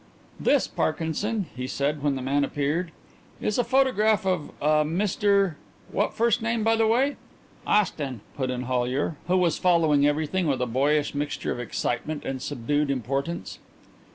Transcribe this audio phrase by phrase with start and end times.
[0.39, 2.89] "This, Parkinson," he said, when the man appeared,
[3.39, 5.57] "is a photograph of a Mr
[5.91, 7.17] What first name, by the way?"
[7.67, 12.41] "Austin," put in Hollyer, who was following everything with a boyish mixture of excitement and
[12.41, 13.59] subdued importance.